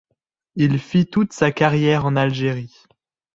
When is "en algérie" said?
2.07-2.87